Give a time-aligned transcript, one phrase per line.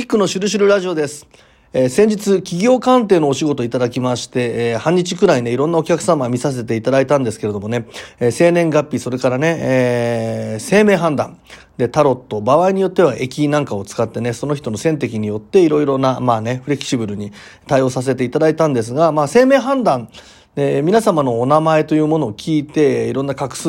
[0.00, 1.26] キックのシュルシュルラジオです。
[1.74, 7.86] えー先日、企業鑑定のお仕事いただきまして、えー半日くらいね、いろんなお客様見させていただいたんですけれどもね、
[8.18, 11.38] えー生年月日、それからね、えー生命判断、
[11.76, 17.30] で、タロット、場合によっては駅なんかを使ってね、その人の選択によっていろいろな、まあね、フレキシブルに
[17.66, 20.08] 対応させていただいたんですが、まあ、生命判断、
[20.56, 23.68] え皆様のお名前というものを聞いて、いろんな画数、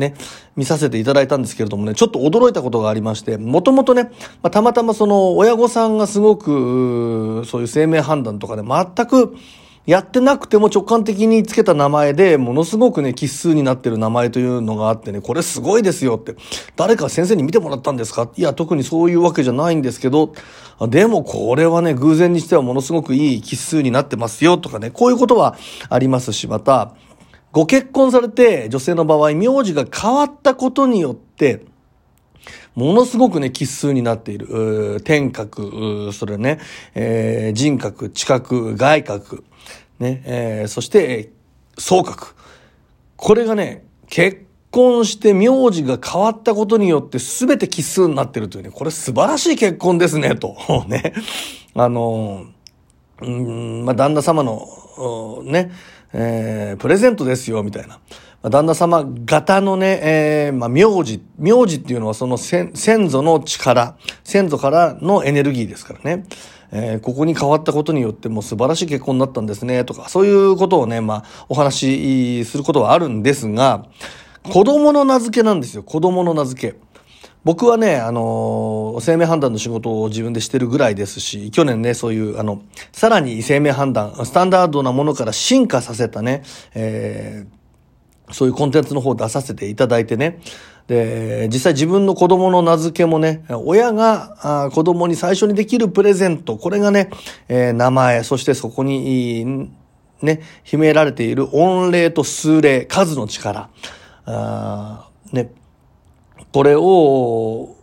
[0.00, 0.14] ね、
[0.56, 4.10] 見させていただいたんですけれどもね、ちょっと驚いたことがありまして、もともとね、
[4.42, 9.36] まあ、たまたまその親御さんがすごく、そういう生命判断とかで全く
[9.86, 16.36] やってなくても直感的につけた名前で、ものすごくね、奇数になってる名前というのがあってね、これすごいですよって、
[16.76, 18.30] 誰か先生に見てもらったんですか？
[18.36, 20.34] いや、特にそういうわけじゃないんですけど、
[20.88, 25.56] でもこれはね、偶然にしてはものすごくいい奇数になってますよとかね、こういうことは
[25.88, 26.94] ありますし、また、
[27.52, 31.64] ご結婚されて女性の場合、名字が変わったことによって、
[32.74, 35.00] ものすごくね、奇数になっている。
[35.04, 36.60] 天格、それね、
[36.94, 39.44] えー人格、知覚、外格、
[39.98, 41.32] ね、えーそして、
[41.76, 42.34] 総格。
[43.16, 50.56] これがね、結婚して名字が変わったことによって全て奇数になっているというね、これ素晴らしい結婚ですね、と。
[50.86, 51.12] ね。
[51.74, 52.60] あのー
[53.22, 54.66] うん、まあ、旦那様の、
[55.44, 55.70] ね、
[56.12, 57.98] えープレゼントですよ、みたいな。
[58.42, 66.24] 旦那様型のね、えーまあ、名字、名字っていうのはその先先祖の力、先祖からのエネルギーですからね。
[66.72, 73.86] えーここに変わったことによってもう素晴らしい結婚になったんですね、とか、そういうことをね、まあ、お話しすることはあるんですが、
[74.42, 76.89] 子供の名付けなんですよ、子供の名付け。
[77.42, 86.42] 僕はね、あの生命判断の仕事を自分でしてるぐらいですし、去年ね、そういう、あの、さらに生命判断、スタンダードなものから進化させたね、
[86.74, 87.60] えー
[88.32, 90.40] そういうコンテンツの方を出させていただいてね。
[90.86, 97.10] で、実際自分の子供の名付けもね、親が子供に最初にできるプレゼント、これがね、
[97.48, 99.70] えー名前、そしてそこに、
[100.22, 103.70] ね、秘められている音霊と数霊、数の力。
[104.26, 105.50] あね、
[106.52, 107.76] これを、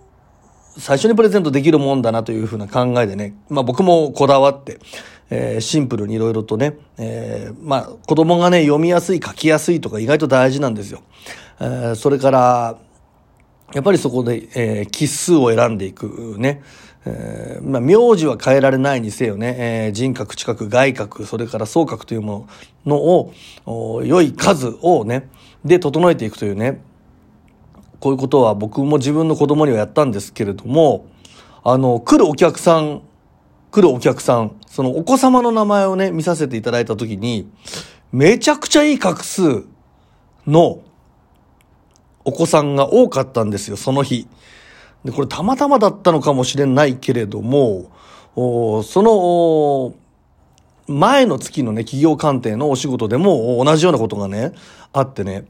[0.78, 4.80] 最初にプレゼントできるもんだなというふうな考えでね、まあ僕もこだわって、
[5.30, 11.02] えーシンプルにいろいろとね、えーまあ子供がね、読みやすい、書きやすいとか意外と大事なんですよ。
[11.60, 12.78] えーそれから、
[13.74, 16.62] やっぱりそこで、えー奇数を選んでいくね。
[17.06, 22.48] えーまあ、名字は変えられないにせよね、えー人格、知覚、外格、それから総格というも
[22.86, 23.34] のを、
[24.04, 25.30] 良い数をね、
[25.64, 26.82] で整えていくというね、
[28.00, 31.08] こういうことは僕も自分の子供にはやったんですけれども、
[31.64, 33.02] あの、来るお客さん、
[33.72, 37.52] 来るお客さん、そのお子様の名前をね、見させていただいたときに、
[38.12, 39.66] めちゃくちゃいい画数
[40.46, 40.82] の
[42.24, 44.28] お子さんが多かったんですよ、その日。
[45.04, 47.92] で、これたまたまだったのかもしれないけれども、
[48.36, 49.96] おその、
[50.88, 54.54] 前の月のね、企業鑑定のお仕事でも同じようなことがね、
[54.94, 55.46] あってね。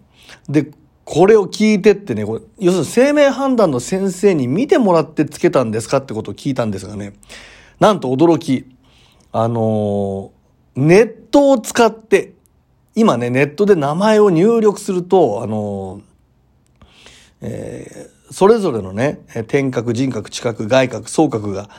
[0.49, 0.71] で、
[1.09, 7.13] これを聞いてってね、これ要するに生命判断の先生に見てもらってつけたんですかってことを聞いたんですがね、
[7.79, 8.65] なんと驚き、
[9.31, 10.37] あのー
[10.75, 12.33] ネットを使って、
[12.93, 16.03] 今ね、ネットで名前を入力すると、あのー
[17.41, 21.69] えーそれぞれのね、天格、人格、地格、外格、総格が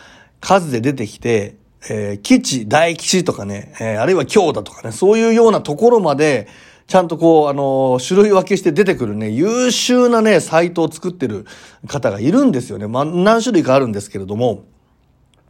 [0.40, 1.56] 数で出てきて、
[1.90, 6.48] えー基地、大基地とかね、えーあるいは強打とかね、そういうようなところまで、
[6.88, 11.46] ちゃんとこう、あの種類分けして出てくるね、優秀なね、サイトを作ってる
[11.86, 12.88] 方がいるんですよね。
[12.88, 14.64] まあ、何種類かあるんですけれども。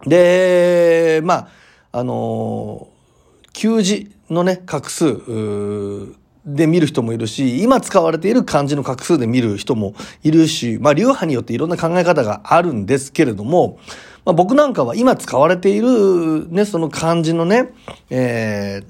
[0.05, 1.49] で、まあ、
[1.93, 2.99] あのー
[3.59, 5.17] 旧字のね、画数
[6.47, 13.81] で見る人もいるし、今使われている漢字の画数で見る人もいるし、まあ流派によっていろんな考え方があるんですけれども、
[14.25, 17.75] まあ僕なんかは今使われているね、その漢字のね、
[18.11, 18.87] えー、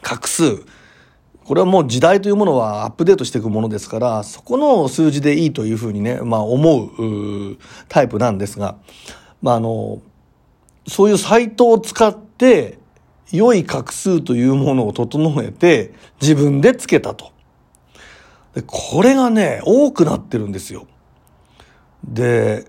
[0.00, 0.64] 画数、
[1.48, 7.56] これはもう時代というものはアップデートしていくものですから、そこの数字でいいというふうにね、まあ思う
[7.88, 8.76] タイプなんですが、
[9.40, 10.02] まああの、
[10.86, 12.78] そういうサイトを使って、
[13.32, 17.32] 良い画数というものを整えて、自分でつけたと。
[18.54, 20.86] で、これがね、多くなってるんですよ。
[22.04, 22.66] で、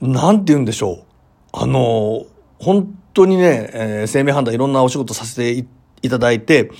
[0.00, 1.04] なんて言うんでしょう。
[1.52, 2.24] あの、
[2.58, 5.66] 本当にね、えー生命判断いろんなお仕事させて
[6.00, 6.70] いただいて、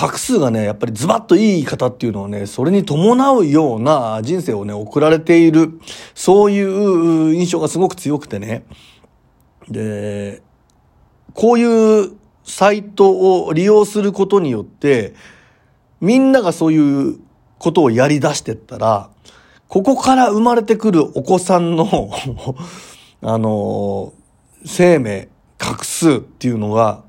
[0.00, 5.80] 画数がね、やっぱりズバッといい方っていうのはね、それに伴うような人生をね、送られている、
[6.14, 8.64] そういう印象がすごく強くてね。
[9.68, 10.40] で、
[11.34, 12.12] こういう
[12.44, 15.14] サイトを利用することによって、
[16.00, 17.18] みんながそういう
[17.58, 19.10] ことをやり出してったら、
[19.66, 22.12] ここから生まれてくるお子さんの
[23.20, 24.12] あの
[24.64, 25.28] 生命、
[25.58, 27.02] 画数っていうのが、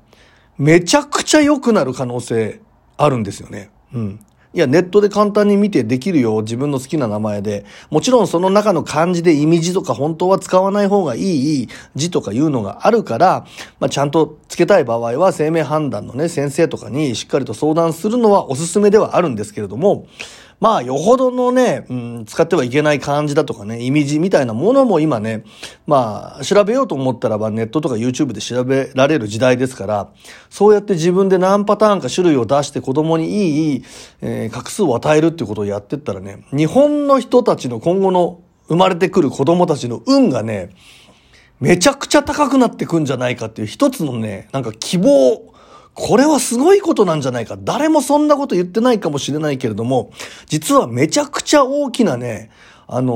[0.58, 2.60] めちゃくちゃ良くなる可能性
[3.02, 3.70] あるんですよね。
[3.94, 4.20] うん。
[4.52, 6.40] いや、ネットで簡単に見てできるよ。
[6.42, 7.64] 自分の好きな名前で。
[7.88, 13.46] もちろんその中の漢字で意味字とか本当は使わない方がいい字とかいうのがあるから、
[13.78, 20.06] まあ、ちゃんと付けたい場合は生命判断のね、先生とかにしっかりと相談するのはおすすめではあるんですけれども、
[20.60, 25.42] まあ、よほどのね、うん、使ってはいけない漢字だとかね、意味字みたいなものも今ね、
[25.86, 30.12] まあ、調べようと思ったらばネットとか YouTube で調べられる時代ですから、
[30.50, 33.84] そうやって自分で何パターンか種類を出して子供にいい、
[34.20, 40.70] えー、画数を与えるっていうことをやってったらね、日本の人たちの今後の生まれてくる子供たちの運がね、
[41.58, 45.49] めちゃくちゃ高くなってくんじゃないかっていう一つのね、なんか希望
[46.02, 47.58] これはすごいことなんじゃないか。
[47.60, 50.10] 誰もそんなこと言ってないかもしれないけれども、
[50.46, 52.50] 実はめちゃくちゃ大きなね、
[52.88, 53.12] あの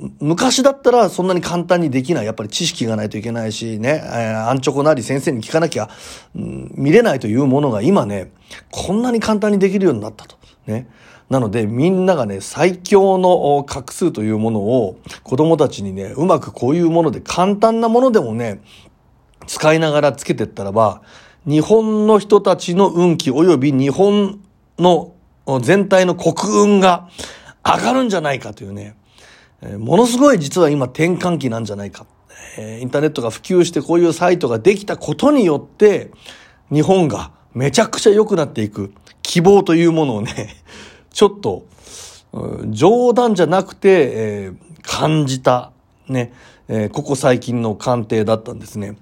[0.00, 2.24] ー、昔だったらそんなに簡単にできない。
[2.24, 5.90] やっぱり知識がないといけないしね、えー、アンチョコなり先生に聞かなきゃ、
[6.36, 8.30] うん、見れないというものが今ね、
[8.70, 10.36] こんなに簡単にできるようになったと。
[10.66, 10.86] ね。
[11.28, 18.60] なのでみんながね、最強の画数というものを子供たちにね、うまくこういうもので簡単なものでもね、
[19.48, 21.02] 使いながらつけてったらば、
[21.46, 24.40] 日本の人たちの運気及び日本
[24.78, 25.14] の
[25.60, 27.08] 全体の国運が
[27.64, 28.96] 上がるんじゃないかというね、
[29.78, 32.06] ものすごい実は今転換期なんじゃないか。
[32.58, 36.10] インターネットが普及してこういうサイトができたことによって、
[36.72, 38.92] 日本がめちゃくちゃ良くなっていく
[39.22, 40.56] 希望というものをね、
[41.10, 41.66] ちょっと、
[42.70, 44.52] 冗談じゃなくて、
[44.82, 45.72] 感じた、
[46.08, 46.32] ね、
[46.92, 48.96] ここ最近の鑑定だったんですね。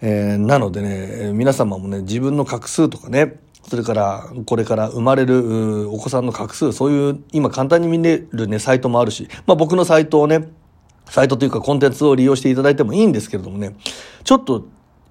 [0.00, 10.48] えー、なのでね、皆様もね、自分の画数とかね、それからこれから生まれるお子さんの画数、そういう今簡単に見れるね、サイトもあるし、まあ僕のサイトをね、
[11.06, 13.76] サイトというかコンテンツを利用していただいてもいいんですけれどもね、
[14.22, 14.66] ちょっと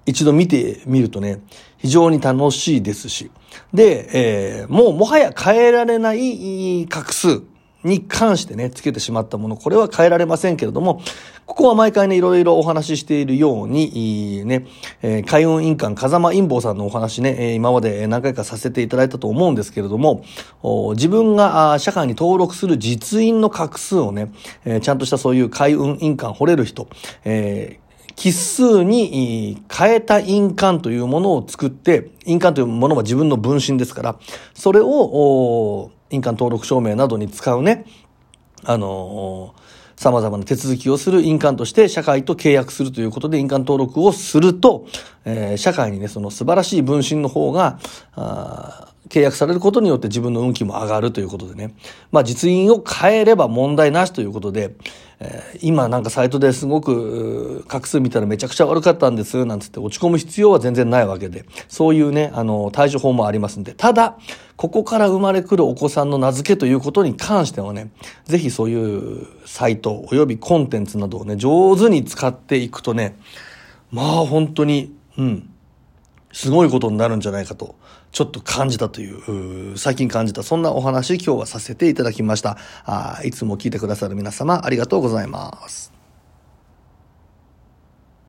[0.06, 1.40] 一度見てみるとね、
[1.78, 3.30] 非常に楽しいですし、
[3.74, 7.42] で、えー、もうもはや変えられない画数、
[7.86, 11.00] に関してね、つけてしまったもの、これは変えられませんけれども、
[11.46, 14.66] ここは毎回ね、いろいろお話ししているように、ね、
[15.02, 20.24] えー、海運印鑑、風間陰謀さんのお話ね、今まで何回かさせていただいたと思うんですけれども、
[20.94, 24.32] 自分が社会に登録する実印の画数をね、
[24.64, 26.88] えー、ちゃんとしたそういう海運印鑑掘れる人、
[27.24, 27.86] えー
[28.16, 34.18] 奇数に変えた印鑑というものを作って、印鑑というものは自分の分身ですから、
[34.54, 37.84] それを、印鑑登録証明などに使うね、
[38.64, 44.86] あのー、様々な手続きをする印鑑として社会と契約するということで印鑑登録をすると、
[45.24, 47.78] えー、社会にね、その素晴らしい分身の方が、
[48.14, 51.74] あ契約されることによって自分の運気も上がるということでね。
[52.10, 54.74] まあ実印を変えれば問題なしということで、
[55.18, 64.18] えー、今なんかサイトですごく画数見たらめちゃくちゃ悪かったんですなんつって落ち込む必要は全然ないわけで、そういうね、あの、対処法もありますんで、ただ、
[64.56, 67.90] ここから生まれくるお子さんの名付けということに関してはね、
[68.24, 73.16] ぜひそういうサイト及びコンテンツなどをね、上手に使っていくとね、
[73.90, 75.50] まあ本当に、うん、
[76.36, 77.76] すごいことになるんじゃないかと、
[78.12, 82.58] ちょっと感じたという、最近感じた、そんなお話今日はさせていただきました。
[82.84, 85.95] あいつも聞いてくださる皆様ありがとうございます。